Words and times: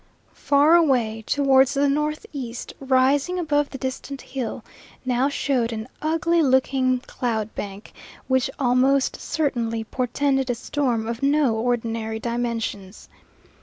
Far 0.33 0.73
away 0.75 1.23
towards 1.27 1.75
the 1.75 1.87
northeast, 1.87 2.73
rising 2.79 3.37
above 3.37 3.69
the 3.69 3.77
distant 3.77 4.21
hill, 4.21 4.65
now 5.05 5.29
showed 5.29 5.71
an 5.71 5.87
ugly 6.01 6.41
looking 6.41 7.01
cloud 7.01 7.53
bank 7.53 7.93
which 8.27 8.49
almost 8.57 9.17
certainly 9.21 9.83
portended 9.83 10.49
a 10.49 10.55
storm 10.55 11.05
of 11.07 11.21
no 11.21 11.53
ordinary 11.53 12.19
dimensions. 12.19 13.09